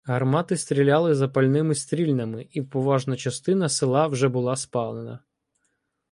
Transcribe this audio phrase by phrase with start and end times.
[0.05, 5.19] Гармати стріляли запальними стрільнами, і поважна частина села вже була спалена.